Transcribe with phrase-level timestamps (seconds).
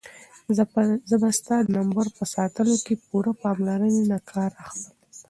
[1.11, 4.95] زه به ستا د نمبر په ساتلو کې د پوره پاملرنې نه کار اخلم.